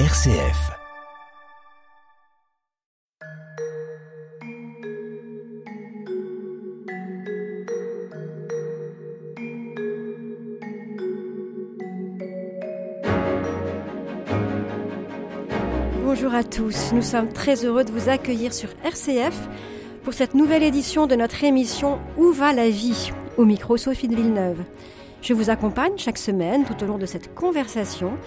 [0.00, 0.72] RCF.
[16.02, 19.48] Bonjour à tous, nous sommes très heureux de vous accueillir sur RCF
[20.02, 23.12] pour cette nouvelle édition de notre émission Où va la vie?
[23.38, 24.64] Au micro Sophie de Villeneuve.
[25.22, 28.18] Je vous accompagne chaque semaine tout au long de cette conversation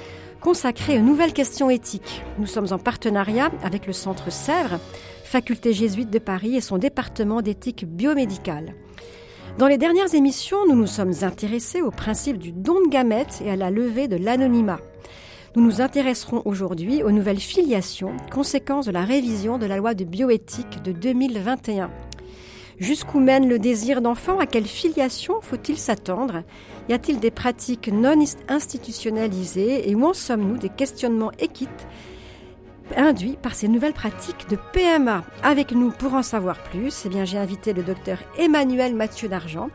[0.41, 2.23] consacrée aux nouvelles questions éthiques.
[2.39, 4.79] Nous sommes en partenariat avec le Centre Sèvres,
[5.23, 8.73] faculté jésuite de Paris et son département d'éthique biomédicale.
[9.57, 13.49] Dans les dernières émissions, nous nous sommes intéressés au principe du don de gamètes et
[13.49, 14.79] à la levée de l'anonymat.
[15.55, 20.03] Nous nous intéresserons aujourd'hui aux nouvelles filiations, conséquences de la révision de la loi de
[20.03, 21.89] bioéthique de 2021.
[22.79, 24.39] Jusqu'où mène le désir d'enfant?
[24.39, 26.43] À quelle filiation faut-il s'attendre?
[26.89, 29.89] Y a-t-il des pratiques non institutionnalisées?
[29.89, 31.87] Et où en sommes-nous des questionnements équites
[32.95, 37.37] induits par ces nouvelles pratiques de PMA Avec nous pour en savoir plus, eh j'ai
[37.39, 39.69] invité le docteur Emmanuel Mathieu d'Argent,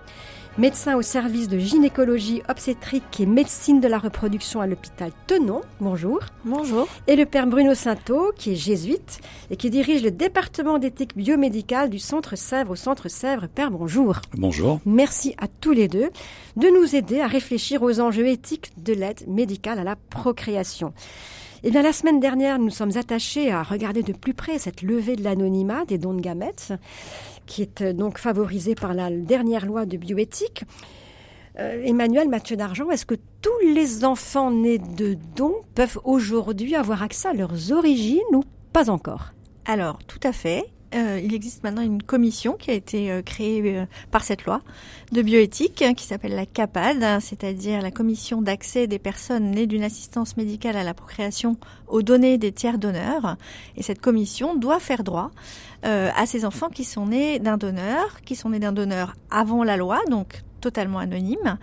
[0.58, 5.62] médecin au service de gynécologie obstétrique et médecine de la reproduction à l'hôpital Tenon.
[5.80, 6.20] Bonjour.
[6.44, 6.88] Bonjour.
[7.06, 11.90] Et le père Bruno Sainteau, qui est jésuite et qui dirige le département d'éthique biomédicale
[11.90, 13.48] du Centre Sèvres au Centre Sèvres.
[13.48, 14.16] Père, bonjour.
[14.36, 14.80] Bonjour.
[14.84, 16.10] Merci à tous les deux
[16.56, 20.92] de nous aider à réfléchir aux enjeux éthiques de l'aide médicale à la procréation.
[21.64, 25.14] Eh bien, la semaine dernière, nous sommes attachés à regarder de plus près cette levée
[25.14, 26.72] de l'anonymat des dons de gamètes
[27.46, 30.64] qui est euh, donc favorisé par la dernière loi de bioéthique.
[31.60, 37.02] Euh, Emmanuel Mathieu d'Argent, est-ce que tous les enfants nés de dons peuvent aujourd'hui avoir
[37.02, 39.32] accès à leurs origines ou pas encore?
[39.64, 40.64] Alors, tout à fait.
[40.94, 44.60] Euh, il existe maintenant une commission qui a été euh, créée euh, par cette loi
[45.10, 49.66] de bioéthique hein, qui s'appelle la CAPAD, hein, c'est-à-dire la commission d'accès des personnes nées
[49.66, 51.56] d'une assistance médicale à la procréation
[51.88, 53.36] aux données des tiers donneurs.
[53.76, 55.30] Et cette commission doit faire droit
[55.84, 59.76] à ces enfants qui sont nés d'un donneur, qui sont nés d'un donneur avant la
[59.76, 61.58] loi, donc totalement anonyme,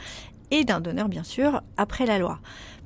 [0.51, 2.39] et d'un donneur bien sûr après la loi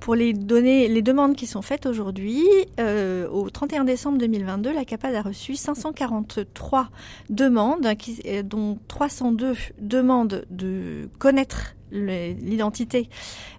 [0.04, 2.44] pour les données, les demandes qui sont faites aujourd'hui,
[2.78, 6.90] euh, au 31 décembre 2022, la CAPAD a reçu 543
[7.30, 7.88] demandes,
[8.26, 13.10] euh, dont 302 demandent de connaître l'identité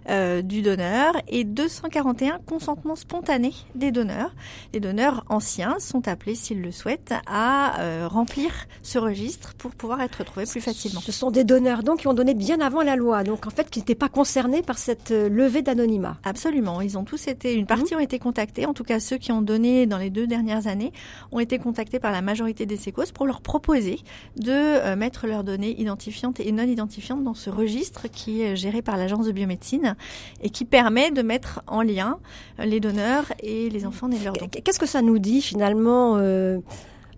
[0.09, 4.35] euh, du donneur et 241 consentements spontanés des donneurs.
[4.73, 8.51] Les donneurs anciens sont appelés, s'ils le souhaitent, à euh, remplir
[8.83, 10.99] ce registre pour pouvoir être retrouvés plus facilement.
[10.99, 13.69] Ce sont des donneurs donc qui ont donné bien avant la loi, donc en fait
[13.69, 16.17] qui n'étaient pas concernés par cette euh, levée d'anonymat.
[16.23, 17.97] Absolument, ils ont tous été, une partie mmh.
[17.97, 20.91] ont été contactés, en tout cas ceux qui ont donné dans les deux dernières années
[21.31, 23.99] ont été contactés par la majorité des sécos pour leur proposer
[24.35, 28.81] de mettre leurs données identifiantes et non identifiantes dans ce registre qui qui est géré
[28.81, 29.95] par l'agence de biomédecine
[30.41, 32.17] et qui permet de mettre en lien
[32.57, 34.47] les donneurs et les enfants nés de leur don.
[34.47, 36.57] Qu'est-ce que ça nous dit finalement euh,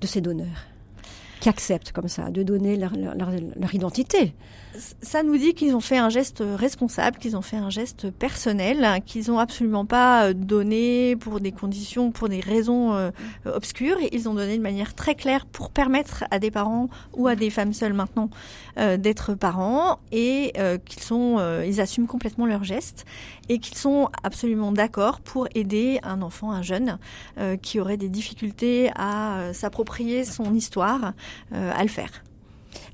[0.01, 0.65] de ces donneurs
[1.39, 4.33] qui acceptent comme ça de donner leur, leur identité?
[5.01, 9.01] Ça nous dit qu'ils ont fait un geste responsable, qu'ils ont fait un geste personnel,
[9.05, 13.11] qu'ils ont absolument pas euh, donné pour des conditions, pour des raisons euh,
[13.45, 13.97] obscures.
[14.11, 17.49] Ils ont donné de manière très claire pour permettre à des parents ou à des
[17.49, 18.29] femmes seules maintenant
[18.77, 20.53] euh, d'être parents et
[20.85, 23.05] qu'ils sont, ils assument complètement leur geste
[23.49, 26.97] et qu'ils sont absolument d'accord pour aider un enfant, un jeune
[27.61, 31.13] qui aurait des difficultés à s'approprier son histoire,
[31.51, 32.23] à le faire.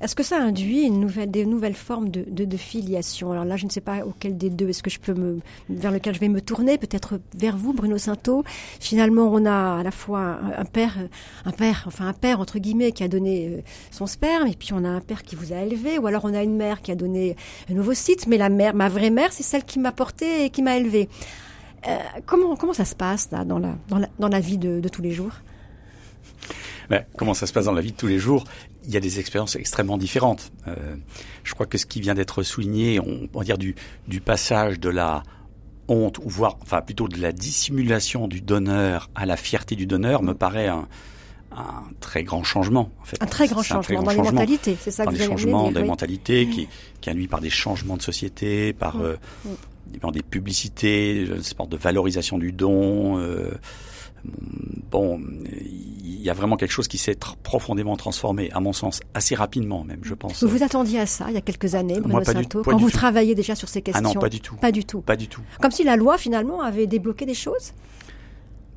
[0.04, 3.32] Est-ce que ça induit une nouvelle, des nouvelles formes de, filiation?
[3.32, 4.68] Alors là, je ne sais pas auquel des deux.
[4.68, 7.98] Est-ce que je peux me, vers lequel je vais me tourner, peut-être vers vous, Bruno
[7.98, 8.44] Sainteau.
[8.82, 10.98] Finalement, on a à la fois un, père,
[11.46, 13.62] un père, enfin un père entre guillemets qui a donné euh,
[13.92, 16.34] son sperme, et puis on a un père qui vous a élevé, ou alors on
[16.34, 17.38] a une mère qui a donné
[17.72, 20.50] un nouveau site, mais la mère, ma vraie mère, c'est celle qui m'a porté et
[20.50, 21.08] qui m'a élevé.
[21.88, 24.90] Euh, comment comment ça se passe dans la dans la, dans la vie de, de
[24.90, 25.32] tous les jours?
[26.90, 28.44] Ben, comment ça se passe dans la vie de tous les jours?
[28.86, 30.52] Il y a des expériences extrêmement différentes.
[30.68, 30.96] Euh,
[31.44, 33.76] je crois que ce qui vient d'être souligné, on, va dire du,
[34.08, 35.24] du passage de la
[35.88, 40.24] honte, ou voire, enfin plutôt de la dissimulation du donneur à la fierté du donneur,
[40.24, 40.88] me paraît un,
[41.56, 42.90] un très grand changement.
[43.02, 43.22] En fait.
[43.22, 46.48] Un très grand changement dans les mentalités, c'est ça que vous des changements des mentalités
[46.48, 46.68] qui,
[47.02, 49.02] qui induit par des changements de société, par, mm.
[49.04, 53.20] euh, des publicités, une sorte de valorisation du don.
[53.20, 53.52] Euh,
[54.90, 55.20] bon,
[56.26, 60.00] y a vraiment quelque chose qui s'est profondément transformé, à mon sens, assez rapidement même,
[60.04, 60.44] je pense.
[60.44, 63.36] Vous vous attendiez à ça il y a quelques années, Bruno Moi, quand vous travailliez
[63.36, 64.56] déjà sur ces questions Ah non, pas du tout.
[64.56, 65.02] Pas du tout.
[65.02, 65.42] Pas du tout.
[65.62, 67.74] Comme si la loi finalement avait débloqué des choses.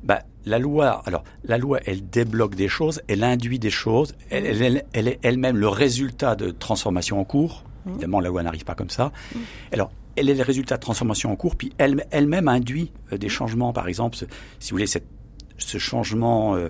[0.03, 4.45] Bah, la loi, alors la loi, elle débloque des choses, elle induit des choses, elle,
[4.45, 7.63] elle, elle est elle-même le résultat de transformations en cours.
[7.85, 7.89] Mmh.
[7.91, 9.11] Évidemment, la loi n'arrive pas comme ça.
[9.33, 9.39] Mmh.
[9.73, 13.29] Alors, elle est le résultat de transformation en cours, puis elle, elle-même induit euh, des
[13.29, 13.73] changements.
[13.73, 14.25] Par exemple, si
[14.69, 15.07] vous voulez, cette,
[15.57, 16.69] ce changement, euh,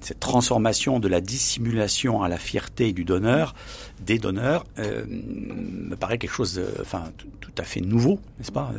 [0.00, 3.54] cette transformation de la dissimulation à la fierté du donneur,
[4.00, 7.04] des donneurs, euh, me paraît quelque chose, enfin,
[7.40, 8.72] tout, à fait nouveau, n'est-ce pas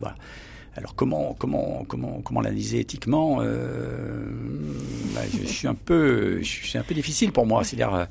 [0.00, 0.16] voilà.
[0.76, 3.44] Alors comment comment comment comment l'analyser éthiquement bah,
[5.32, 7.62] je, suis un peu suis un peu difficile pour moi.
[7.62, 8.08] C'est-à-dire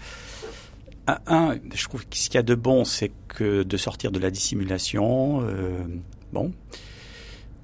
[1.07, 4.19] un, je trouve que ce qu'il y a de bon, c'est que de sortir de
[4.19, 5.83] la dissimulation, euh,
[6.31, 6.53] bon,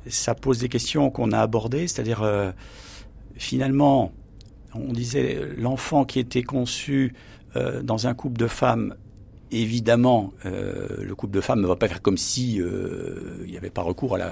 [0.07, 2.51] ça pose des questions qu'on a abordées, c'est-à-dire euh,
[3.37, 4.11] finalement,
[4.73, 7.13] on disait l'enfant qui était conçu
[7.55, 8.95] euh, dans un couple de femmes,
[9.51, 13.81] évidemment, le couple de femmes ne va pas faire comme si il n'y avait pas
[13.81, 14.27] recours à la,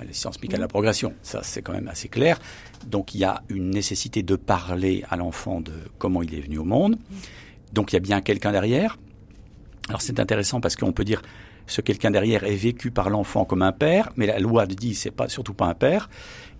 [0.00, 1.14] à la science mécanique à la progression.
[1.22, 2.40] Ça, c'est quand même assez clair.
[2.84, 6.58] Donc, il y a une nécessité de parler à l'enfant de comment il est venu
[6.58, 6.96] au monde.
[7.72, 8.98] Donc il y a bien quelqu'un derrière.
[9.88, 11.22] Alors c'est intéressant parce qu'on peut dire
[11.66, 15.10] ce quelqu'un derrière est vécu par l'enfant comme un père, mais la loi dit c'est
[15.10, 16.08] pas surtout pas un père.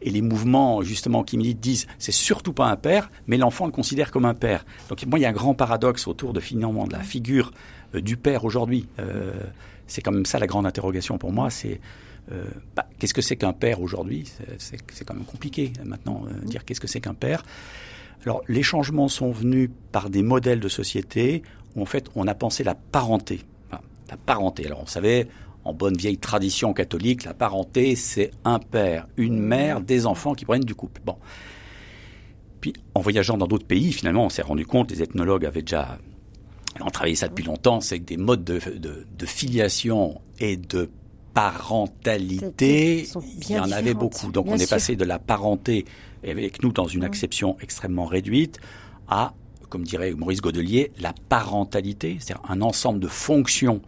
[0.01, 3.73] Et les mouvements justement qui militent disent c'est surtout pas un père, mais l'enfant le
[3.73, 4.65] considère comme un père.
[4.89, 7.53] Donc moi il y a un grand paradoxe autour de finalement de la figure
[7.95, 8.87] euh, du père aujourd'hui.
[8.99, 9.33] Euh,
[9.87, 11.51] c'est quand même ça la grande interrogation pour moi.
[11.51, 11.81] C'est
[12.31, 12.45] euh,
[12.77, 14.31] bah, qu'est-ce que c'est qu'un père aujourd'hui?
[14.59, 17.43] C'est quand même compliqué maintenant dire qu'est-ce que c'est qu'un père.
[18.25, 21.43] Alors, les changements sont venus par des modèles de société
[21.77, 23.41] où, en fait, on a pensé la parenté.
[23.71, 24.67] la parenté.
[24.67, 25.29] Alors, on savait,
[25.69, 30.47] en bonne vieille tradition catholique, la parenté, c'est un père, une mère, des enfants qui
[30.47, 31.03] prennent du couple.
[31.05, 31.17] Bon.
[32.61, 35.99] Puis, en voyageant dans d'autres pays, finalement, on s'est rendu compte, les ethnologues avaient déjà
[36.81, 40.89] on travaillé ça depuis longtemps, c'est que des modes de, de, filiation et de
[41.35, 43.09] parentalité,
[43.41, 44.31] il y en avait beaucoup.
[44.31, 45.87] Donc on est passé de la parenté
[46.25, 48.61] avec nous dans une acception extrêmement réduite,
[49.09, 49.35] à,
[49.71, 53.83] comme dirait Maurice Godelier, la parentalité, c'est-à-dire un ensemble de fonctions,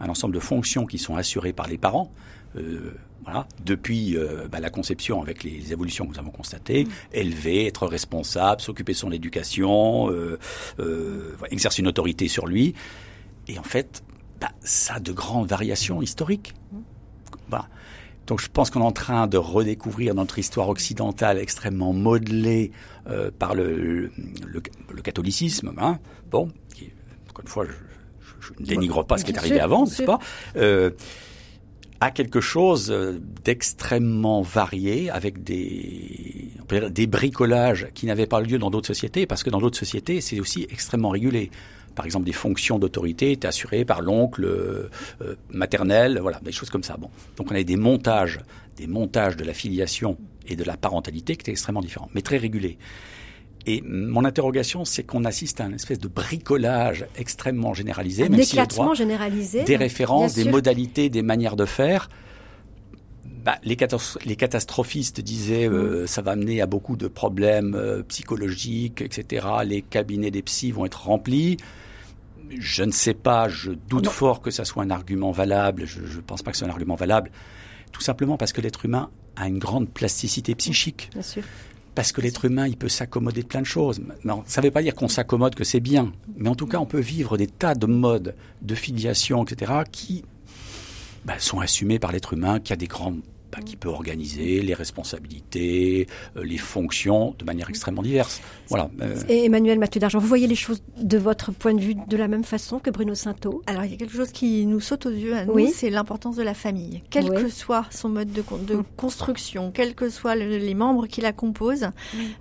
[0.00, 2.12] un ensemble de fonctions qui sont assurées par les parents.
[2.56, 2.94] Euh,
[3.24, 6.88] voilà, depuis euh, bah, la conception avec les évolutions que nous avons constatées, mm.
[7.12, 10.38] élever, être responsable, s'occuper de son éducation, euh,
[11.50, 12.74] exercer une autorité sur lui.
[13.48, 14.04] Et en fait,
[14.40, 16.54] bah, ça a de grandes variations historiques.
[16.72, 16.78] Mm.
[18.26, 22.72] Donc je pense qu'on est en train de redécouvrir notre histoire occidentale extrêmement modelée
[23.06, 24.10] euh, par le,
[24.46, 25.74] le, catholicisme.
[25.76, 25.98] Hein,
[26.30, 26.90] bon, qui,
[27.28, 27.72] encore une fois, je,
[28.44, 30.18] je, ne dénigre pas ce qui est arrivé avant, n'est-ce pas
[30.56, 30.90] euh,
[32.00, 32.94] à quelque chose
[33.44, 36.50] d'extrêmement varié avec des
[36.90, 40.40] des bricolages qui n'avaient pas lieu dans d'autres sociétés parce que dans d'autres sociétés c'est
[40.40, 41.50] aussi extrêmement régulé
[41.94, 44.90] par exemple, des fonctions d'autorité étaient assurées par l'oncle euh,
[45.22, 46.96] euh, maternel, voilà, des choses comme ça.
[46.96, 48.40] Bon, donc on avait des montages,
[48.76, 52.36] des montages de la filiation et de la parentalité qui étaient extrêmement différents, mais très
[52.36, 52.78] régulés.
[53.66, 58.94] Et mon interrogation, c'est qu'on assiste à une espèce de bricolage extrêmement généralisé, un éclatement
[58.94, 62.10] généralisé, des références, des modalités, des manières de faire.
[63.44, 63.76] Bah, les,
[64.24, 66.06] les, catastrophistes disaient euh, mm.
[66.06, 69.46] ça va amener à beaucoup de problèmes psychologiques, etc.
[69.64, 71.58] Les cabinets des psys vont être remplis
[72.58, 76.20] je ne sais pas, je doute fort que ça soit un argument valable, je ne
[76.20, 77.30] pense pas que ce soit un argument valable,
[77.92, 81.10] tout simplement parce que l'être humain a une grande plasticité psychique.
[81.12, 81.42] Bien sûr.
[81.94, 84.00] Parce que l'être humain, il peut s'accommoder de plein de choses.
[84.24, 86.78] Non, ça ne veut pas dire qu'on s'accommode que c'est bien, mais en tout cas,
[86.78, 90.24] on peut vivre des tas de modes de filiation, etc., qui
[91.24, 92.88] bah, sont assumés par l'être humain, qui a des
[93.60, 96.06] qui peut organiser les responsabilités,
[96.36, 98.40] euh, les fonctions de manière extrêmement diverse.
[98.68, 98.90] Voilà.
[99.00, 99.16] Euh.
[99.28, 102.28] Et Emmanuel Mathieu d'Argent, vous voyez les choses de votre point de vue de la
[102.28, 103.62] même façon que Bruno Sainteau?
[103.66, 106.36] Alors il y a quelque chose qui nous saute aux yeux à nous, c'est l'importance
[106.36, 107.02] de la famille.
[107.10, 111.32] Quel que soit son mode de, de construction, quels que soient les membres qui la
[111.32, 111.90] composent,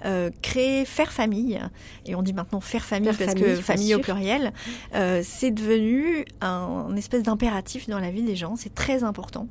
[0.06, 1.60] euh, créer, faire famille,
[2.06, 4.54] et on dit maintenant faire famille parce que famille au pluriel,
[4.96, 9.48] euh, c'est devenu un, un espèce d'impératif dans la vie des gens, c'est très important.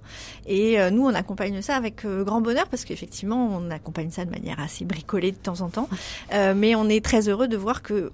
[0.47, 4.25] Et euh, nous on accompagne ça avec euh, grand bonheur parce qu'effectivement, on accompagne ça
[4.25, 5.89] de manière assez bricolée de temps en temps.
[6.33, 8.11] Euh, mais on est très heureux de voir que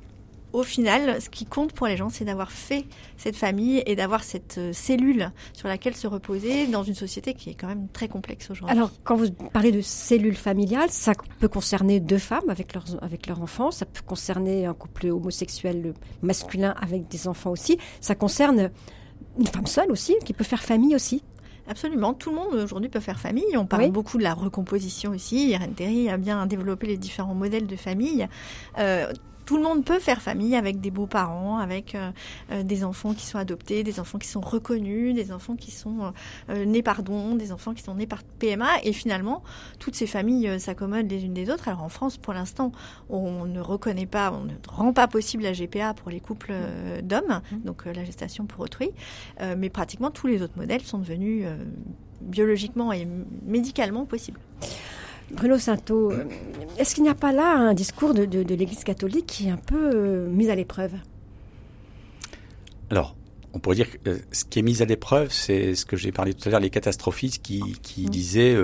[0.52, 4.24] au final, ce qui compte pour les gens, c'est d'avoir fait cette famille et d'avoir
[4.24, 8.08] cette euh, cellule sur laquelle se reposer dans une société qui est quand même très
[8.08, 8.74] complexe aujourd'hui.
[8.74, 13.26] Alors, quand vous parlez de cellule familiale, ça peut concerner deux femmes avec leurs, avec
[13.26, 15.92] leurs enfants, ça peut concerner un couple homosexuel
[16.22, 18.70] masculin avec des enfants aussi, ça concerne
[19.38, 21.22] une femme seule aussi, qui peut faire famille aussi.
[21.68, 23.56] Absolument, tout le monde aujourd'hui peut faire famille.
[23.56, 25.50] On parle beaucoup de la recomposition aussi.
[25.50, 28.26] Irène Terry a bien développé les différents modèles de famille.
[28.78, 29.12] Euh,
[29.48, 31.96] tout le monde peut faire famille avec des beaux-parents, avec
[32.52, 36.12] des enfants qui sont adoptés, des enfants qui sont reconnus, des enfants qui sont
[36.50, 38.68] nés par don, des enfants qui sont nés par PMA.
[38.84, 39.42] Et finalement,
[39.78, 41.66] toutes ces familles s'accommodent les unes des autres.
[41.68, 42.72] Alors en France, pour l'instant,
[43.08, 46.52] on ne reconnaît pas, on ne rend pas possible la GPA pour les couples
[47.02, 47.56] d'hommes, mmh.
[47.64, 48.90] donc la gestation pour autrui.
[49.56, 51.46] mais pratiquement tous les autres modèles sont devenus
[52.20, 53.08] biologiquement et
[53.46, 54.40] médicalement possibles.
[55.30, 56.24] Bruno Sainteau, euh,
[56.78, 59.90] est-ce qu'il n'y a pas là un discours de, l'Église catholique qui est un peu
[59.94, 60.92] euh, mis à l'épreuve?
[62.90, 63.14] Alors,
[63.52, 66.12] on pourrait dire que euh, ce qui est mis à l'épreuve, c'est ce que j'ai
[66.12, 68.10] parlé tout à l'heure, les catastrophistes qui, qui mmh.
[68.10, 68.56] disaient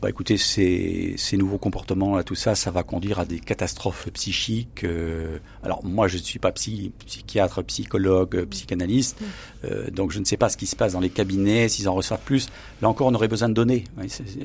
[0.00, 4.08] bah écoutez, ces, ces nouveaux comportements, là, tout ça, ça va conduire à des catastrophes
[4.12, 4.84] psychiques.
[4.84, 9.18] Euh, alors moi, je ne suis pas psy, psychiatre, psychologue, psychanalyste,
[9.64, 11.94] euh, donc je ne sais pas ce qui se passe dans les cabinets, s'ils en
[11.94, 12.48] reçoivent plus.
[12.80, 13.84] Là encore, on aurait besoin de données,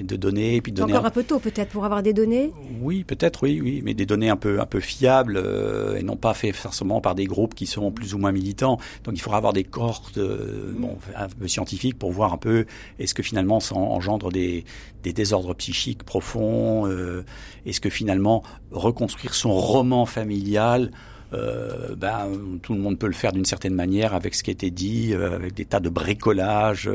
[0.02, 0.94] de données, et puis de données.
[0.94, 2.52] Encore un peu tôt, peut-être, pour avoir des données?
[2.82, 6.16] Oui, peut-être, oui, oui, mais des données un peu, un peu fiables euh, et non
[6.16, 8.80] pas faites forcément par des groupes qui sont plus ou moins militants.
[9.04, 12.66] Donc il faudra avoir des cohortes, bon, un peu scientifiques pour voir un peu
[12.98, 14.66] est-ce que finalement ça engendre des,
[15.04, 17.24] des désordres psychique profond euh,
[17.66, 20.92] Est-ce que finalement reconstruire son roman familial
[21.34, 22.28] euh, ben,
[22.62, 25.14] tout le monde peut le faire d'une certaine manière avec ce qui a été dit,
[25.14, 26.88] euh, avec des tas de bricolage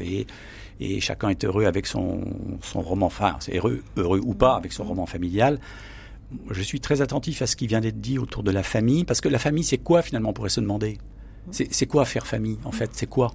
[0.00, 0.26] et,
[1.00, 2.20] chacun est heureux avec son,
[2.62, 5.58] son roman, enfin, heureux, heureux ou pas avec son roman familial.
[6.50, 9.20] Je suis très attentif à ce qui vient d'être dit autour de la famille, parce
[9.20, 10.98] que la famille, c'est quoi finalement, on pourrait se demander?
[11.50, 12.90] C'est quoi faire famille, en fait?
[12.92, 13.32] C'est quoi?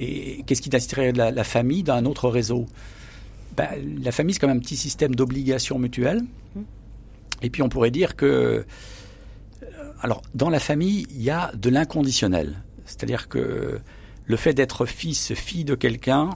[0.00, 2.66] Et qu'est-ce qui distinguerait la, la famille d'un autre réseau?
[3.56, 3.70] Bah,
[4.02, 6.22] la famille, c'est quand même un petit système d'obligation mutuelle.
[7.42, 8.26] Et puis on pourrait dire que,
[9.62, 12.62] euh, alors dans la famille, il y a de l'inconditionnel.
[12.86, 13.80] C'est-à-dire que
[14.24, 16.30] le fait d'être fils, fille de quelqu'un,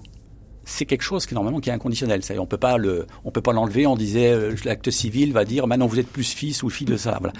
[0.65, 2.21] c'est quelque chose qui normalement qui est inconditionnel.
[2.39, 3.87] on peut pas le, on peut pas l'enlever.
[3.87, 6.97] On disait euh, l'acte civil va dire maintenant vous êtes plus fils ou fille de
[6.97, 7.17] ça.
[7.21, 7.33] Voilà.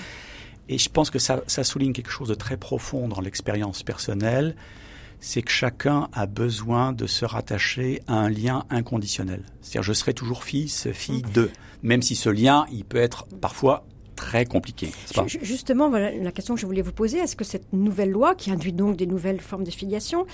[0.71, 4.55] Et je pense que ça, ça souligne quelque chose de très profond dans l'expérience personnelle
[5.21, 9.43] c'est que chacun a besoin de se rattacher à un lien inconditionnel.
[9.61, 11.51] C'est-à-dire, je serai toujours fils, fille de,
[11.83, 13.85] même si ce lien, il peut être parfois
[14.19, 14.91] très compliqué.
[15.43, 17.19] Justement, voilà la question que je voulais vous poser.
[17.19, 20.27] Est-ce que cette nouvelle loi, qui induit donc des nouvelles formes de filiation,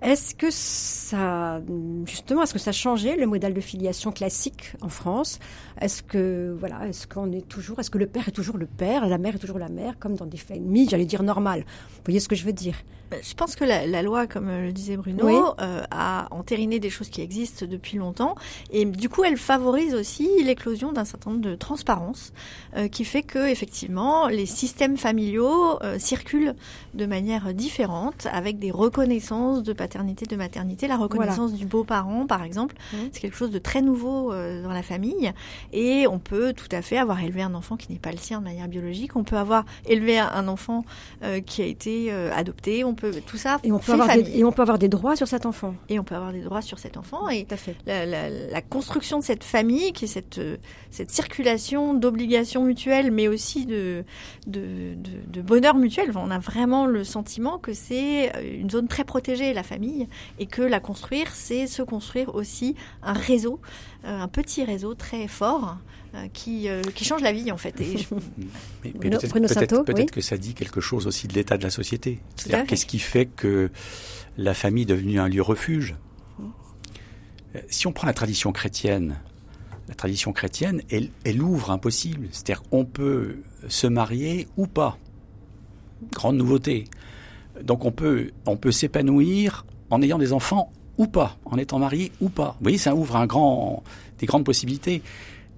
[0.00, 1.60] est-ce que ça,
[2.06, 5.40] justement, est-ce que ça a changé le modèle de filiation classique en France?
[5.80, 9.08] Est-ce que, voilà, est-ce qu'on est toujours, est-ce que le père est toujours le père,
[9.08, 11.64] la mère est toujours la mère, comme dans des familles, j'allais dire normales?
[11.96, 12.76] Vous voyez ce que je veux dire?
[13.12, 17.08] Euh, je pense que la, loi, comme le disait Bruno, euh, a entériné des choses
[17.08, 18.34] qui existent depuis longtemps.
[18.70, 22.32] Et du coup, elle favorise aussi l'éclosion d'un certain nombre de transparences
[22.76, 26.54] euh, qui fait que, effectivement, les systèmes familiaux circulent
[26.94, 30.86] de manière différente avec des reconnaissances de paternité, de maternité.
[30.86, 32.96] La reconnaissance du beau-parent, par exemple, mmh.
[33.12, 35.32] c'est quelque chose de très nouveau dans la famille.
[35.72, 38.38] Et on peut tout à fait avoir élevé un enfant qui n'est pas le sien
[38.40, 39.16] de manière biologique.
[39.16, 40.84] On peut avoir élevé un enfant
[41.46, 42.84] qui a été adopté.
[42.84, 43.58] On peut tout ça.
[43.64, 45.74] Et on peut avoir des, et on peut avoir des droits sur cet enfant.
[45.88, 47.28] Et on peut avoir des droits sur cet enfant.
[47.28, 47.46] Et
[47.86, 50.40] La, construction de cette famille, qui est cette
[50.90, 54.04] cette circulation d'obligations mutuelles, mais aussi de
[54.46, 54.94] de,
[55.28, 56.10] de bonheur mutuel.
[56.14, 60.62] On a vraiment le sentiment que c'est une zone très protégée, la famille, et que
[60.62, 63.60] la construire, c'est se construire aussi un réseau,
[64.04, 65.76] euh, un petit réseau très fort.
[66.14, 67.74] Euh, qui, euh, qui change la vie en fait.
[69.82, 72.20] peut-être que ça dit quelque chose aussi de l'état de la société.
[72.36, 73.70] C'est-à-dire qu'est-ce qui fait que
[74.36, 75.96] la famille est devenue un lieu refuge?
[77.54, 79.20] Euh, Si on prend la tradition chrétienne,
[79.88, 82.28] la tradition chrétienne, elle, elle ouvre un possible.
[82.30, 83.36] C'est-à-dire on peut
[83.68, 84.98] se marier ou pas.
[86.12, 86.84] Grande nouveauté.
[87.62, 92.12] Donc on peut, on peut s'épanouir en ayant des enfants ou pas, en étant marié
[92.20, 92.54] ou pas.
[92.58, 93.82] Vous voyez, ça ouvre un grand,
[94.18, 95.02] des grandes possibilités.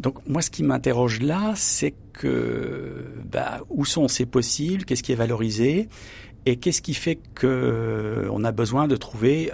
[0.01, 4.85] Donc moi, ce qui m'interroge là, c'est que bah, où sont ces possibles?
[4.85, 5.89] Qu'est-ce qui est valorisé?
[6.47, 9.51] Et qu'est-ce qui fait que on a besoin de trouver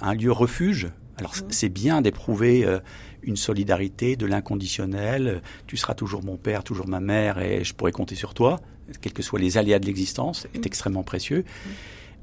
[0.00, 0.88] un, lieu refuge
[1.20, 1.50] Alors mmh.
[1.50, 2.80] c'est bien d'éprouver euh,
[3.22, 5.42] une solidarité, de l'inconditionnel.
[5.66, 8.58] Tu seras toujours mon père, toujours ma mère, et je pourrai compter sur toi,
[9.00, 10.66] quels que soient les aléas de l'existence, est mmh.
[10.66, 11.44] extrêmement précieux.
[11.44, 11.70] Mmh.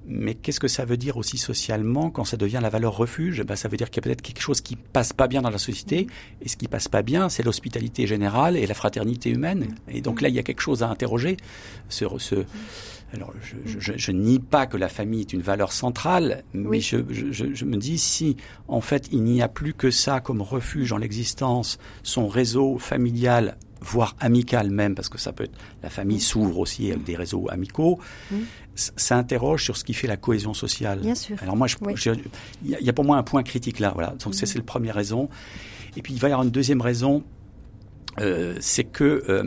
[0.10, 3.44] Mais qu'est-ce que ça veut dire aussi socialement quand ça devient la valeur refuge?
[3.44, 5.50] Ben, Ça veut dire qu'il y a peut-être quelque chose qui passe pas bien dans
[5.50, 6.08] la société.
[6.42, 9.76] Et ce qui passe pas bien, c'est l'hospitalité générale et la fraternité humaine.
[9.90, 11.36] Et donc là, il y a quelque chose à interroger.
[11.90, 12.06] Ce,
[13.14, 16.98] alors, je, je, je, nie pas que la famille est une valeur centrale, mais je,
[17.10, 18.36] je, me dis si,
[18.68, 23.58] en fait, il n'y a plus que ça comme refuge dans l'existence, son réseau familial
[23.80, 27.48] voire amical même, parce que ça peut être, la famille s'ouvre aussi avec des réseaux
[27.50, 28.00] amicaux,
[28.76, 31.00] ça interroge sur ce qui fait la cohésion sociale.
[31.00, 31.38] Bien sûr.
[31.42, 34.16] Alors moi, il y, a pour moi un point critique là, voilà.
[34.24, 35.30] Donc c'est la première raison.
[35.96, 37.24] Et puis il va y avoir une deuxième raison.
[38.20, 39.44] Euh, c'est que euh,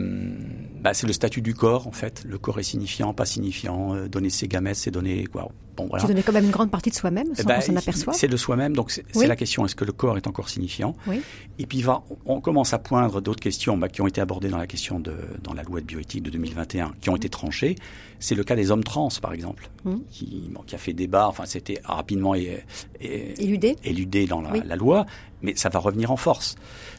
[0.81, 2.23] bah, c'est le statut du corps en fait.
[2.25, 3.95] Le corps est signifiant, pas signifiant.
[3.95, 6.01] Euh, donner ses gamètes, c'est donner quoi Bon, voilà.
[6.01, 8.15] C'est donner quand même une grande partie de soi-même sans bah, qu'on s'en aperçoive.
[8.15, 11.21] C'est de soi-même, donc c'est la question est-ce que le corps est encore signifiant oui.
[11.59, 14.57] Et puis va, on commence à poindre d'autres questions bah, qui ont été abordées dans
[14.57, 15.13] la question de
[15.43, 17.75] dans la loi de bioéthique de 2021, qui ont été tranchées.
[18.19, 19.95] C'est le cas des hommes trans, par exemple, mmh.
[20.11, 21.27] qui, bon, qui, a fait débat.
[21.27, 23.77] Enfin, c'était rapidement éludé.
[23.83, 25.05] éludé dans la, la loi,
[25.41, 26.55] mais ça va revenir en force.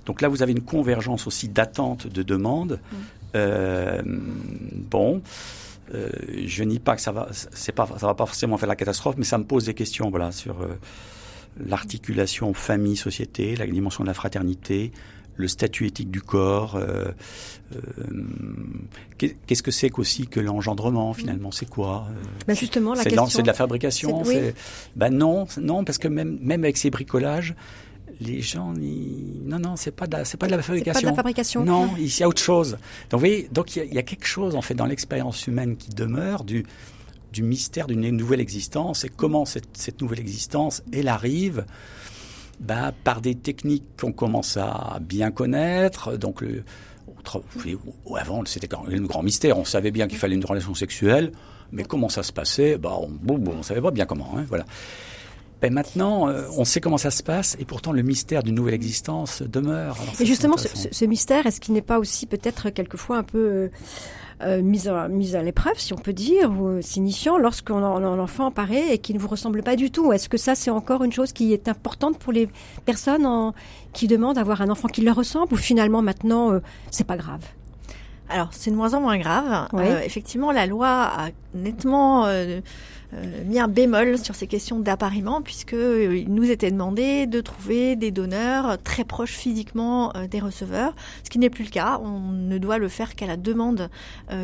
[0.07, 2.81] Donc là, vous avez une convergence aussi d'attentes, de demandes.
[2.93, 2.97] Mmh.
[3.37, 5.23] Euh, bon.
[5.95, 6.09] Euh,
[6.47, 9.17] je nie pas que ça va, c'est pas, ça va pas forcément faire la catastrophe,
[9.19, 10.79] mais ça me pose des questions, voilà, sur euh,
[11.67, 14.93] l'articulation famille-société, la dimension de la fraternité,
[15.37, 16.77] le statut éthique du corps.
[16.77, 17.11] Euh,
[17.75, 17.79] euh,
[19.19, 22.09] Qu'est-ce que c'est qu'aussi que l'engendrement finalement C'est quoi
[22.47, 23.27] ben justement, la question.
[23.27, 24.23] C'est de la fabrication.
[24.97, 27.55] Ben non, non, parce que même même avec ces bricolages,
[28.21, 30.93] les gens, non, non, c'est pas c'est pas de la fabrication.
[30.93, 31.65] Pas de la fabrication.
[31.65, 32.73] Non, il y a autre chose.
[33.11, 35.91] Donc, vous voyez, donc il y, a quelque chose en fait dans l'expérience humaine qui
[35.91, 36.65] demeure du
[37.33, 41.65] du mystère d'une nouvelle existence et comment cette, cette nouvelle existence elle arrive?
[42.61, 46.17] Bah, par des techniques qu'on commence à bien connaître.
[46.17, 46.63] Donc, le,
[48.17, 49.59] avant, c'était un grand mystère.
[49.59, 51.33] On savait bien qu'il fallait une relation sexuelle,
[51.73, 52.79] mais comment ça se passait?
[52.79, 54.35] Bah, on, ne savait pas bien comment.
[54.37, 54.65] Hein, voilà.
[55.63, 58.75] Ben maintenant, euh, on sait comment ça se passe, et pourtant le mystère d'une nouvelle
[58.75, 59.97] existence demeure.
[60.19, 63.69] et justement, ce, mystère, est-ce qu'il n'est pas aussi peut-être quelquefois un peu euh,
[64.43, 68.19] euh mis, à, mis à l'épreuve, si on peut dire, ou signifiant, lorsqu'on a un
[68.19, 70.13] enfant apparaît et qui ne vous ressemble pas du tout?
[70.13, 72.49] Est-ce que ça, c'est encore une chose qui est importante pour les
[72.85, 73.55] personnes en,
[73.93, 77.43] qui demandent d'avoir un enfant qui leur ressemble, ou finalement maintenant, c'est pas grave?
[78.33, 79.69] Alors, c'est de moins en moins grave.
[80.05, 82.27] effectivement, la loi a nettement
[83.15, 87.43] euh, mis un bémol sur ces questions d'appariement puisque euh, il nous était demandé de
[87.43, 92.01] trouver des donneurs très proches physiquement euh, des receveurs, ce qui n'est plus le cas.
[92.03, 93.91] On ne doit le faire qu'à la demande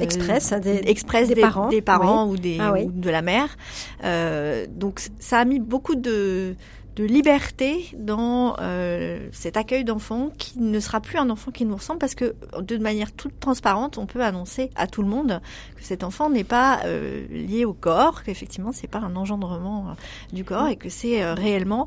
[0.03, 3.57] express, hein, des, express des, parents, des parents ou, des, ah ou de la mère.
[4.69, 6.55] donc ça a mis beaucoup de
[6.99, 11.77] de liberté dans euh, cet accueil d'enfants qui ne sera plus un enfant qui nous
[11.77, 15.41] ressemble parce que de manière toute transparente, on peut annoncer à tout le monde
[15.77, 20.35] que cet enfant n'est pas euh, lié au corps, qu'effectivement c'est pas un engendrement euh,
[20.35, 21.87] du corps et que c'est réellement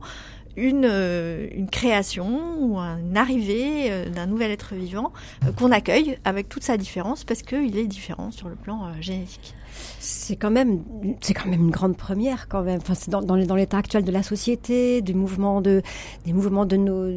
[0.55, 5.11] une, une création ou une arrivée d'un nouvel être vivant
[5.57, 9.55] qu'on accueille avec toute sa différence parce qu'il est différent sur le plan génétique
[9.99, 10.83] c'est quand même
[11.21, 14.11] c'est quand même une grande première quand même enfin c'est dans, dans, l'état actuel de
[14.11, 15.81] la société du mouvement de
[16.25, 17.07] des mouvements de nos,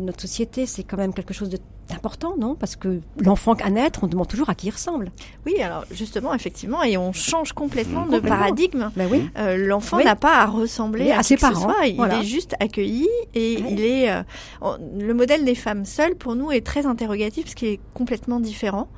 [0.00, 1.58] notre société c'est quand même quelque chose de
[1.94, 2.54] important, non?
[2.54, 5.10] Parce que l'enfant à naître, on demande toujours à qui il ressemble.
[5.44, 8.90] Oui, alors justement, effectivement, et on change complètement de paradigme.
[8.96, 9.28] Ben oui.
[9.38, 11.72] Euh, l'enfant n'a pas à ressembler à, ses parents.
[11.84, 14.10] Il est juste accueilli et il est.
[14.10, 14.22] Euh,
[14.98, 18.88] le modèle des femmes seules, pour nous, est très interrogatif parce qu'il est complètement différent.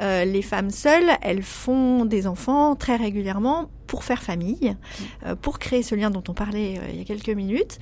[0.00, 4.76] Euh, les femmes seules, elles font des enfants très régulièrement pour faire famille,
[5.26, 7.78] euh, pour créer ce lien dont on parlait euh, il y a quelques minutes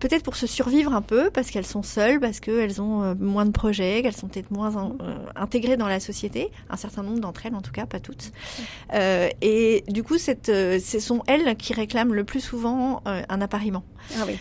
[0.00, 3.46] peut-être pour se survivre un peu, parce qu'elles sont seules, parce qu'elles ont euh, moins
[3.46, 7.46] de projets, qu'elles sont peut-être moins euh, intégrées dans la société, un certain nombre d'entre
[7.46, 8.32] elles en tout cas, pas toutes.
[8.94, 13.84] Euh, et du coup, cette, ce sont elles qui réclament le plus souvent un appariement.
[14.18, 14.38] Ah oui.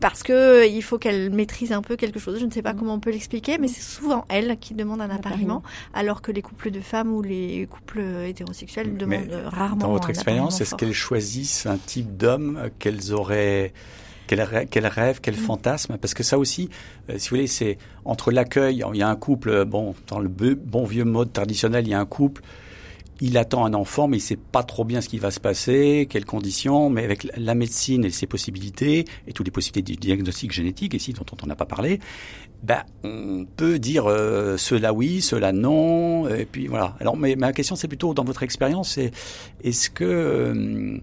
[0.00, 2.40] parce que il faut qu'elles maîtrisent un peu quelque chose.
[2.40, 2.78] Je ne sais pas mm.
[2.78, 5.62] comment on peut l'expliquer, mais c'est souvent elles qui demandent un appariement,
[5.94, 9.76] alors que les couples de femmes ou les couples hétérosexuels demandent rarement.
[9.76, 13.72] Dans votre expérience, est-ce qu'elles choisissent un type d'homme qu'elles auraient
[14.70, 15.38] quel rêve, quel, mm.
[15.38, 16.68] fantasme, parce que ça aussi,
[17.08, 20.18] euh, si vous voulez, c'est entre l'accueil, il y a un couple, euh, bon, dans
[20.18, 22.42] le bon vieux mode traditionnel, il y a un couple,
[23.20, 26.08] il attend un enfant, mais il sait pas trop bien ce qui va se passer,
[26.10, 30.50] quelles conditions, mais avec la médecine et ses possibilités, et toutes les possibilités du diagnostic
[30.52, 32.00] génétique, ici, dont on n'a pas parlé,
[32.62, 36.96] ben, on peut dire euh, cela oui, cela non, et puis voilà.
[37.00, 38.98] Alors, mais ma question, c'est plutôt dans votre expérience,
[39.62, 41.00] est-ce que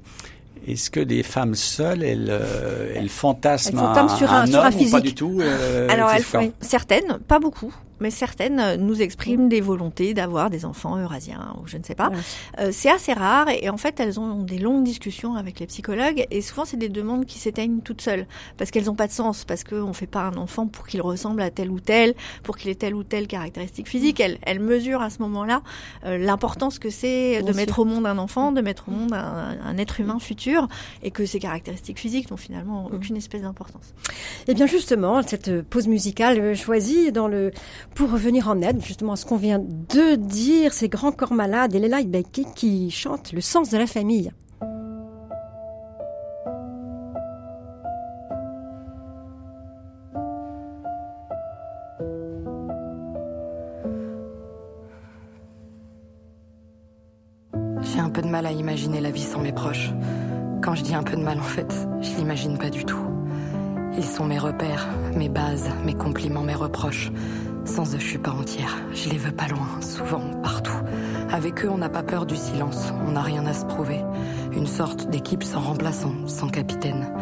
[0.68, 4.92] est-ce que les femmes seules, elles, euh, elles fantasment, elles sur un, sur un physique.
[4.92, 9.62] pas du tout euh, Alors, elles, certaines, pas beaucoup mais certaines euh, nous expriment des
[9.62, 12.12] volontés d'avoir des enfants eurasiens ou je ne sais pas.
[12.60, 16.26] Euh, c'est assez rare et en fait elles ont des longues discussions avec les psychologues
[16.32, 18.26] et souvent c'est des demandes qui s'éteignent toutes seules
[18.58, 21.02] parce qu'elles n'ont pas de sens parce qu'on ne fait pas un enfant pour qu'il
[21.02, 24.20] ressemble à tel ou tel, pour qu'il ait telle ou telle caractéristique physique.
[24.20, 25.62] Elles, elles mesurent à ce moment-là
[26.06, 29.58] euh, l'importance que c'est de mettre au monde un enfant, de mettre au monde un,
[29.64, 30.68] un, être humain futur
[31.04, 33.94] et que ces caractéristiques physiques n'ont finalement aucune espèce d'importance.
[34.48, 37.52] Et eh bien justement cette pause musicale choisie dans le
[37.96, 41.76] pour revenir en aide justement à ce qu'on vient de dire, ces grands corps malades
[41.76, 44.32] et Leila Ibeki qui chantent le sens de la famille.
[57.82, 59.92] J'ai un peu de mal à imaginer la vie sans mes proches.
[60.62, 63.00] Quand je dis un peu de mal, en fait, je l'imagine pas du tout.
[63.98, 67.12] Ils sont mes repères, mes bases, mes compliments, mes reproches.
[67.70, 68.76] Sans eux, je suis pas entière.
[68.94, 70.74] Je les veux pas loin, souvent, partout.
[71.30, 72.92] Avec eux, on n'a pas peur du silence.
[73.08, 74.02] On n'a rien à se prouver.
[74.54, 77.14] Une sorte d'équipe sans remplaçant, sans capitaine.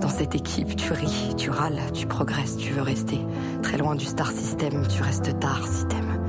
[0.00, 3.18] Dans cette équipe, tu ris, tu râles, tu progresses, tu veux rester.
[3.62, 6.24] Très loin du star system, tu restes tard si t'aimes.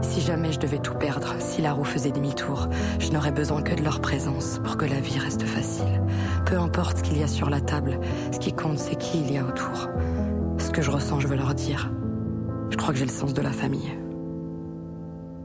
[0.00, 2.68] Si jamais je devais tout perdre, si la roue faisait demi-tour,
[3.00, 6.02] je n'aurais besoin que de leur présence pour que la vie reste facile.
[6.46, 7.98] Peu importe ce qu'il y a sur la table,
[8.32, 9.88] ce qui compte, c'est qui il y a autour.
[10.58, 11.90] Ce que je ressens, je veux leur dire.
[12.70, 13.90] Je crois que j'ai le sens de la famille.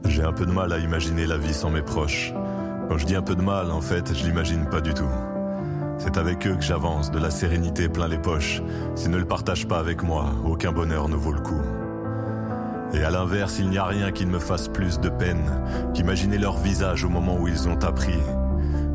[0.06, 2.32] J'ai un peu de mal à imaginer la vie sans mes proches.
[2.88, 5.08] Quand je dis un peu de mal, en fait, je l'imagine pas du tout.
[5.98, 8.62] C'est avec eux que j'avance, de la sérénité plein les poches.
[8.94, 11.60] S'ils ne le partagent pas avec moi, aucun bonheur ne vaut le coup.
[12.92, 15.50] Et à l'inverse, il n'y a rien qui ne me fasse plus de peine
[15.94, 18.18] qu'imaginer leur visage au moment où ils ont appris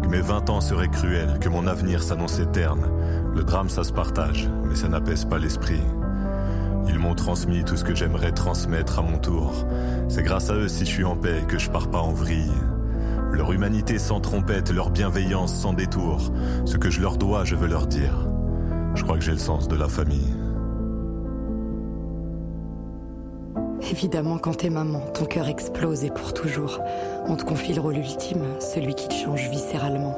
[0.01, 2.87] que mes vingt ans seraient cruels, que mon avenir s'annonçait terne.
[3.35, 5.81] Le drame, ça se partage, mais ça n'apaise pas l'esprit.
[6.89, 9.65] Ils m'ont transmis tout ce que j'aimerais transmettre à mon tour.
[10.09, 12.51] C'est grâce à eux si je suis en paix que je pars pas en vrille.
[13.31, 16.31] Leur humanité sans trompette, leur bienveillance sans détour.
[16.65, 18.27] Ce que je leur dois, je veux leur dire.
[18.95, 20.35] Je crois que j'ai le sens de la famille.
[23.91, 26.79] Évidemment, quand t'es maman, ton cœur explose et pour toujours.
[27.27, 30.17] On te confie le rôle ultime, celui qui te change viscéralement.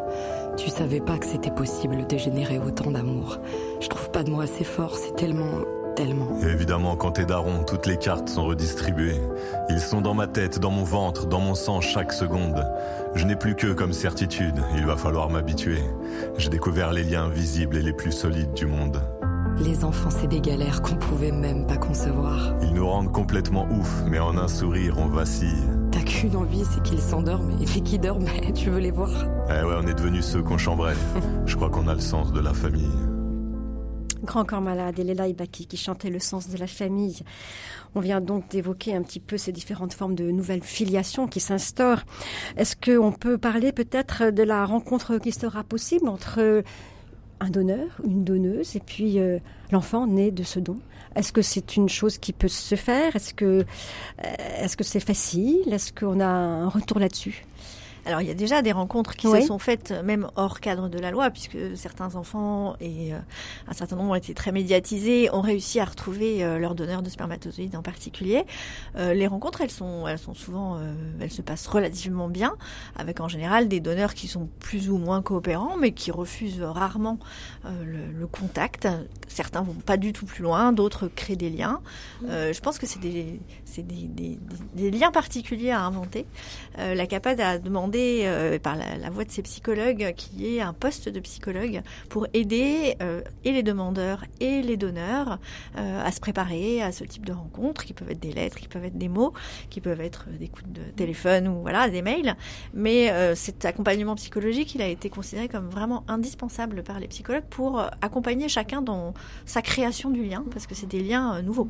[0.58, 3.40] Tu savais pas que c'était possible de générer autant d'amour.
[3.82, 5.52] Je trouve pas de mots assez forts, c'est tellement
[5.96, 6.28] tellement.
[6.42, 9.20] Évidemment, quand t'es daron, toutes les cartes sont redistribuées.
[9.70, 12.66] Ils sont dans ma tête, dans mon ventre, dans mon sang chaque seconde.
[13.16, 15.82] Je n'ai plus que comme certitude, il va falloir m'habituer.
[16.38, 19.02] J'ai découvert les liens visibles et les plus solides du monde.
[19.60, 22.56] Les enfants, c'est des galères qu'on pouvait même pas concevoir.
[22.62, 25.68] Ils nous rendent complètement ouf, mais en un sourire, on vacille.
[25.92, 27.52] T'as qu'une envie, c'est qu'ils s'endorment.
[27.62, 28.26] Et dès qu'ils dorment,
[28.56, 29.12] tu veux les voir?
[29.50, 30.96] Eh ouais, on est devenus ceux qu'on chambrait.
[31.46, 32.90] Je crois qu'on a le sens de la famille.
[34.24, 37.22] Grand corps malade et Léla Ibaki qui chantait le sens de la famille.
[37.96, 42.04] On vient donc d'évoquer un petit peu ces différentes formes de nouvelles filiations qui s'instaurent.
[42.56, 46.64] Est-ce qu'on peut parler peut-être de la rencontre qui sera possible entre
[47.40, 49.40] un donneur, une donneuse, et puis euh,
[49.72, 50.78] l'enfant né de ce don?
[51.16, 53.16] Est-ce que c'est une chose qui peut se faire?
[53.16, 53.64] Est-ce que euh,
[54.60, 55.74] est-ce que c'est facile?
[55.74, 57.46] Est-ce qu'on a un retour là-dessus?
[58.06, 59.42] Alors il y a déjà des rencontres qui Oui.
[59.42, 63.18] se sont faites euh, même hors cadre de la loi, puisque certains enfants et euh,
[63.68, 67.10] un certain nombre ont été très médiatisés, ont réussi à retrouver euh, leur donneur de
[67.10, 68.46] spermatozoïdes en particulier.
[68.96, 70.80] Euh, les rencontres, elles sont, elles sont souvent,
[71.20, 72.54] elles se passent relativement bien,
[72.96, 77.20] avec en général des donneurs qui sont plus ou moins coopérants, mais qui refusent rarement
[77.66, 78.88] le, le contact.
[79.28, 81.82] Certains vont pas du tout plus loin, d'autres créent des liens.
[82.28, 84.40] Je pense que c'est des, c'est des, des,
[84.74, 86.26] des- liens particuliers à inventer.
[86.78, 90.74] La CAPAD a demandé euh, par la, voix de ses psychologues qu'il y ait un
[90.74, 95.40] poste de psychologue pour aider euh, et les demandeurs et les donneurs
[95.78, 98.68] euh, à se préparer à ce type de rencontres qui peuvent être des lettres, qui
[98.68, 99.34] peuvent être des mots,
[99.70, 102.36] qui peuvent être des coups de téléphone ou voilà des mails.
[102.74, 107.82] Mais cet accompagnement psychologique, il a été considéré comme vraiment indispensable par les psychologues pour
[108.02, 109.14] accompagner chacun dans
[109.46, 111.70] sa création du lien parce que c'est des liens nouveaux.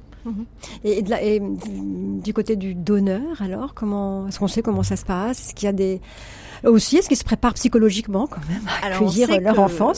[0.84, 5.06] Et, et et du côté du donneur, alors, comment est-ce qu'on sait comment ça se
[5.06, 5.48] passe?
[5.48, 6.02] Est-ce qu'il y a des
[6.64, 9.94] aussi est-ce qu'ils se préparent psychologiquement quand même à accueillir leur enfant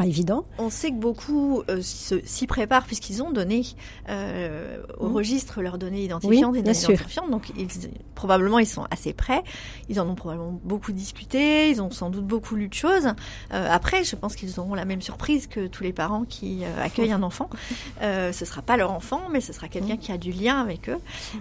[0.00, 0.44] pas évident.
[0.58, 3.66] On sait que beaucoup euh, s'y préparent puisqu'ils ont donné
[4.08, 5.14] euh, au Mhm.
[5.14, 7.30] registre leurs données identifiantes Oui, et identifiantes.
[7.30, 7.68] Donc ils,
[8.14, 9.42] probablement ils sont assez prêts.
[9.90, 11.68] Ils en ont probablement beaucoup discuté.
[11.68, 13.08] Ils ont sans doute beaucoup lu de choses.
[13.52, 17.12] Euh, après, je pense qu'ils auront la même surprise que tous les parents qui accueillent
[17.12, 17.50] un enfant.
[18.00, 20.98] Ce sera pas leur enfant, mais ce sera quelqu'un qui a du lien avec eux.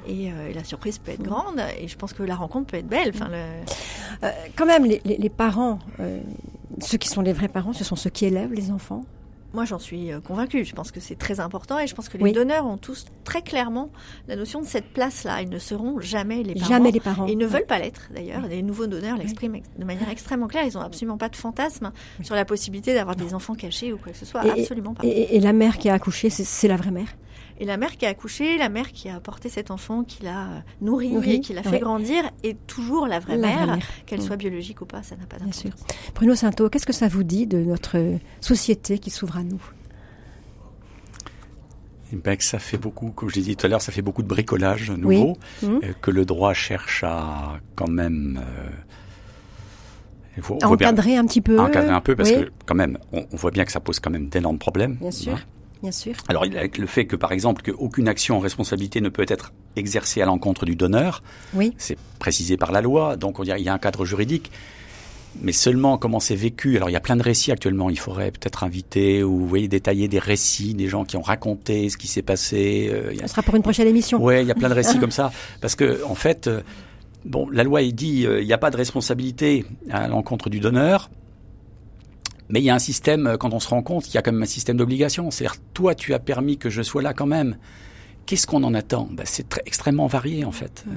[0.07, 1.61] Et, la surprise peut être grande.
[1.79, 3.11] Et je pense que la rencontre peut être belle.
[3.15, 4.29] Enfin, le...
[4.57, 5.79] Quand même, les, les- les parents,
[6.83, 9.01] ceux qui sont les vrais parents, ce sont ceux qui élèvent les enfants.
[9.51, 10.63] Moi, j'en suis euh, convaincue.
[10.63, 12.33] Je pense que c'est très important et je pense que les Oui.
[12.33, 13.89] donneurs ont tous très clairement
[14.27, 15.41] la notion de cette place-là.
[15.41, 16.67] Ils ne seront jamais les parents.
[16.67, 17.25] Jamais les parents.
[17.27, 18.41] Et ils ne veulent pas l'être, d'ailleurs.
[18.47, 20.65] Les nouveaux donneurs l'expriment ex- de manière extrêmement claire.
[20.67, 24.11] Ils n'ont absolument pas de fantasme sur la possibilité d'avoir des enfants cachés ou quoi
[24.11, 24.45] que ce soit.
[24.45, 25.01] Et- absolument pas.
[25.07, 27.07] Et, la mère qui a accouché, c'est la vraie mère?
[27.61, 30.43] Et la mère qui a accouché, la mère qui a porté cet enfant, qui l'a
[30.47, 31.79] euh, nourri, et qui l'a fait ouais.
[31.79, 34.23] grandir, est toujours la vraie La mère, qu'elle Mm.
[34.23, 35.61] soit biologique ou pas, ça n'a pas Bien d'importance.
[35.61, 36.11] sûr.
[36.15, 37.97] Bruno Sainteau, qu'est-ce que ça vous dit de notre
[38.39, 39.61] société qui s'ouvre à nous?
[42.11, 44.01] Eh ben, que ça fait beaucoup, comme je l'ai dit tout à l'heure, ça fait
[44.01, 45.79] beaucoup de bricolage nouveau, Mhm.
[45.83, 48.39] euh, que le droit cherche à quand même.
[48.41, 48.69] euh,
[50.37, 51.59] il faut- on À voit bien- encadrer un petit peu.
[51.59, 53.99] encadrer un peu parce Oui, que quand même, on, on voit bien que ça pose
[53.99, 54.95] quand même d'énormes problèmes.
[54.95, 55.33] Bien sûr.
[55.35, 55.39] Hein.
[55.81, 56.13] Bien sûr.
[56.27, 60.21] Alors, avec le fait que, par exemple, qu'aucune action en responsabilité ne peut être exercée
[60.21, 61.73] à l'encontre du donneur, Oui.
[61.77, 64.51] c'est précisé par la loi, donc il y a un cadre juridique.
[65.41, 66.75] mais seulement comment c'est vécu.
[66.75, 67.91] Alors il y a plein de récits actuellement.
[67.91, 71.87] Il faudrait peut-être inviter ou vous voyez détailler des récits des gens qui ont raconté
[71.89, 72.89] ce qui s'est passé.
[72.91, 74.21] Euh, ça sera pour une prochaine émission.
[74.21, 76.61] Ouais, il y a plein de récits comme ça parce que en fait, euh,
[77.25, 80.59] bon, la loi il dit euh, il n'y a pas de responsabilité à l'encontre du
[80.59, 81.11] donneur.
[82.49, 84.31] Mais il y a un système, quand on se rend compte, il y a quand
[84.31, 85.31] même un système d'obligation.
[85.31, 87.57] C'est-à-dire, toi, tu as permis que je sois là quand même.
[88.25, 89.07] Qu'est-ce qu'on en attend?
[89.12, 90.83] Ben, C'est extrêmement varié, en fait.
[90.85, 90.91] Mmh.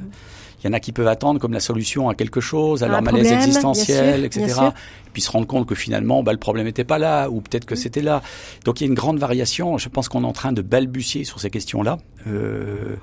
[0.62, 3.02] Il y en a qui peuvent attendre comme la solution à quelque chose, à leur
[3.02, 4.60] malaise existentiel, etc.
[5.06, 7.64] Et puis se rendre compte que finalement, bah, le problème n'était pas là, ou peut-être
[7.64, 7.78] que mm.
[7.78, 8.22] c'était là.
[8.64, 9.76] Donc il y a une grande variation.
[9.76, 11.98] Je pense qu'on est en train de balbutier sur ces questions-là.
[12.28, 12.94] Euh,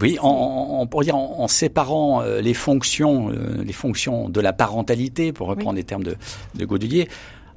[0.00, 4.52] oui, en, on pourrait dire en, séparant euh, les fonctions, euh, les fonctions de la
[4.52, 6.16] parentalité, pour reprendre les termes de,
[6.56, 7.08] de Godelier,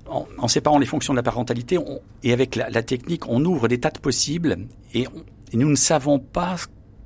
[0.10, 1.78] en, séparant les fonctions de la parentalité
[2.24, 4.58] et avec la, technique, on ouvre des tas de possibles
[4.94, 5.08] et,
[5.54, 6.58] nous ne savons pas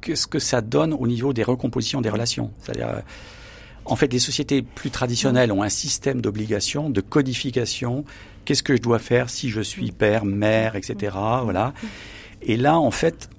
[0.02, 2.52] qu'est-ce que ça donne au niveau des recompositions des relations.
[2.60, 3.02] C'est-à-dire, euh,
[3.86, 8.04] en fait, les sociétés plus traditionnelles ont un système d'obligation, de codification.
[8.44, 11.16] Qu'est-ce que je dois faire si je suis père, mère, etc.
[11.44, 11.74] Voilà.
[12.42, 13.30] Et là, en fait,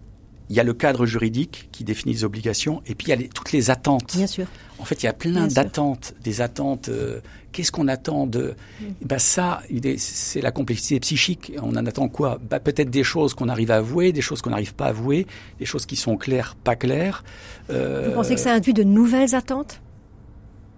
[0.52, 3.28] il y a le cadre juridique qui définit les obligations, et puis il y a
[3.34, 4.14] toutes les attentes.
[4.14, 4.46] Bien sûr.
[4.78, 6.90] En fait, il y a plein d'attentes, des attentes.
[6.90, 7.20] Euh,
[7.52, 8.84] qu'est-ce qu'on attend de mm.
[9.00, 9.62] bah ça,
[9.96, 11.52] c'est la complexité psychique.
[11.62, 12.38] On en attend quoi?
[12.50, 15.26] Bah peut-être des choses qu'on arrive à avouer, des choses qu'on n'arrive pas à avouer,
[15.58, 17.24] des choses qui sont claires, pas claires.
[17.70, 19.80] Euh, Vous pensez que ça induit de nouvelles attentes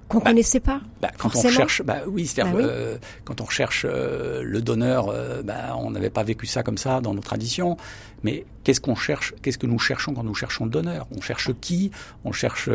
[0.09, 3.45] qu'on bah, connaissait pas bah, quand on cherche bah oui c'est-à-dire bah euh, quand on
[3.45, 5.43] recherche euh, le donneur euh,
[5.79, 7.77] on n'avait pas vécu ça comme ça dans nos traditions
[8.25, 11.07] mais qu'est-ce qu'on cherche qu'est-ce que nous cherchons quand nous cherchons donneur?
[11.17, 11.93] On cherche qui?
[12.25, 12.69] On cherche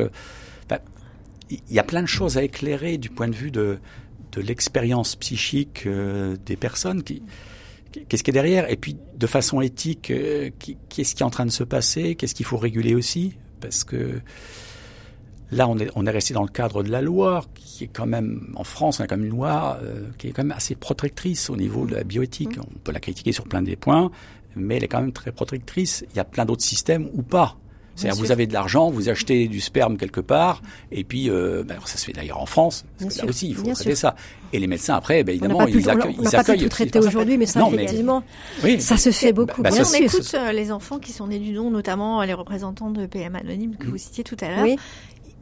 [0.70, 0.80] bah,
[1.50, 3.80] il y a plein de choses à éclairer du point de vue de,
[4.32, 7.24] de l'expérience psychique euh, des personnes qui
[8.08, 8.70] qu'est-ce qui est derrière?
[8.70, 10.50] Et puis de façon éthique euh,
[10.90, 12.16] qu'est-ce qui est en train de se passer?
[12.16, 13.36] Qu'est-ce qu'il faut réguler aussi?
[13.62, 14.22] Parce que
[15.52, 18.06] là on est on est resté dans le cadre de la loi qui est quand
[18.06, 20.76] même en France on a quand même une loi euh, qui est quand même assez
[20.76, 22.58] protectrice au niveau de la bioéthique.
[22.58, 22.66] Mmh.
[22.76, 24.12] on peut la critiquer sur plein des points
[24.64, 27.58] mais elle est quand même très protectrice il y a plein d'autres systèmes ou pas
[28.00, 31.76] c'est-à-dire vous avez de l'argent, vous achetez du sperme quelque part, et puis euh, ben,
[31.86, 34.16] ça se fait d'ailleurs en France, là aussi il faut traiter ça.
[34.52, 36.16] Et les médecins après, ben, évidemment, ils, accueillent.
[36.18, 38.24] On n'a pas pu tout traiter aujourd'hui, mais ça effectivement,
[38.64, 39.62] oui, ça se fait beaucoup.
[39.62, 43.06] Bah, on écoute euh, les enfants qui sont nés du don, notamment les représentants de
[43.06, 43.90] PM Anonyme que mm.
[43.90, 44.64] vous citiez tout à l'heure.
[44.64, 44.78] Oui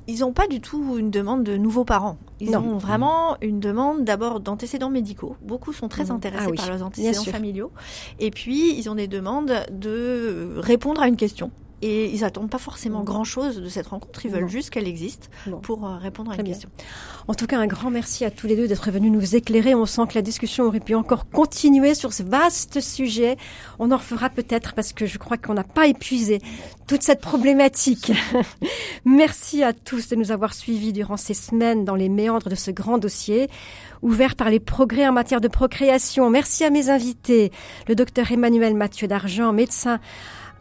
[0.08, 2.18] ils n'ont pas du tout une demande de nouveaux parents.
[2.40, 5.36] Ils ont vraiment une demande d'abord d'antécédents médicaux.
[5.42, 6.12] Beaucoup sont très mm.
[6.12, 7.72] intéressés ah par leurs antécédents familiaux.
[8.20, 11.52] Et puis, ils ont des demandes de répondre à une question.
[11.82, 15.30] Et ils attendent pas forcément grand-chose de cette rencontre, ils veulent juste qu'elle existe
[15.62, 16.70] pour euh, répondre à une question.
[17.28, 19.76] En tout cas, un grand merci à tous les deux d'être venus nous éclairer.
[19.76, 23.38] On sent que la discussion aurait pu encore continuer sur ce vaste sujet.
[23.78, 26.42] On en refera peut-être parce que je crois qu'on n'a pas épuisé
[26.88, 28.12] toute cette problématique.
[29.06, 32.72] merci à tous de nous avoir suivis durant ces semaines dans les méandres de ce
[32.72, 33.50] grand dossier
[34.02, 36.30] ouvert par les progrès en matière de procréation.
[36.30, 37.52] Merci à mes invités,
[37.88, 40.00] le docteur Emmanuel Mathieu d'Argent, médecin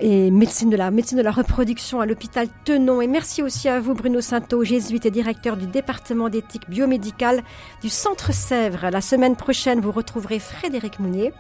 [0.01, 3.01] et médecine de la médecine de la reproduction à l'hôpital Tenon.
[3.01, 7.43] Et merci aussi à vous, Bruno Sainteau, jésuite et directeur du département d'éthique biomédicale
[7.83, 8.91] du Centre Sèvres.
[8.91, 11.33] La semaine prochaine, vous retrouverez Frédéric Mounier,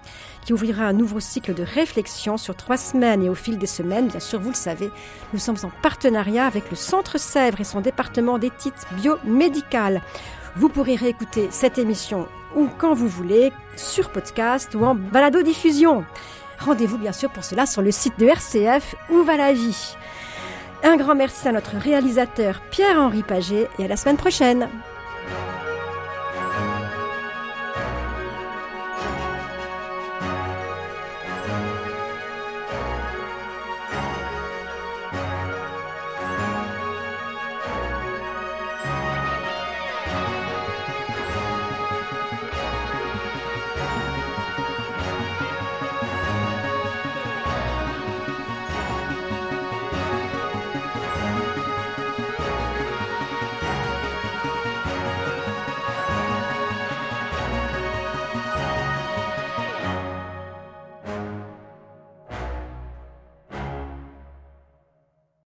[0.44, 3.22] qui ouvrira un nouveau cycle de réflexion sur trois semaines.
[3.22, 4.90] Et au fil des semaines, bien sûr, vous le savez,
[5.32, 10.00] nous sommes en partenariat avec le Centre Sèvres et son département d'éthique biomédicale.
[10.56, 16.04] Vous pourrez réécouter cette émission ou quand vous voulez, sur podcast ou en balado-diffusion.
[16.58, 19.96] Rendez-vous bien sûr pour cela sur le site de RCF Où va la vie
[20.82, 24.68] Un grand merci à notre réalisateur Pierre-Henri Paget et à la semaine prochaine